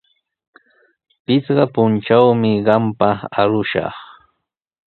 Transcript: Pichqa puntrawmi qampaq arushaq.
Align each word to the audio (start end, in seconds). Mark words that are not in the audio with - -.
Pichqa 1.25 1.65
puntrawmi 1.73 2.51
qampaq 2.65 3.17
arushaq. 3.39 3.95